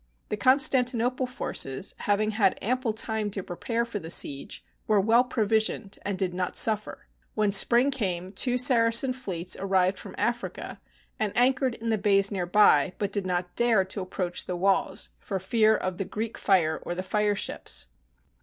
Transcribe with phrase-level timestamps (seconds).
[0.29, 5.99] The Constantinople forces, having had ample time to prepare for the siege, were well provisioned
[6.01, 7.05] and did not suffer.
[7.35, 10.81] When spring came, two Saracen fleets arrived from Africa
[11.19, 15.09] and anchored in the bays near by, but did not dare to approach the walls
[15.19, 17.85] for fear of the Greek fire or the fireships.